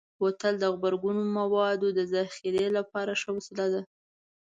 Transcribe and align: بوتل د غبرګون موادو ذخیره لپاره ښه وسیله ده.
بوتل 0.19 0.53
د 0.59 0.63
غبرګون 0.73 1.17
موادو 1.37 1.87
ذخیره 2.13 2.65
لپاره 2.77 3.11
ښه 3.21 3.29
وسیله 3.37 3.65
ده. 3.73 3.81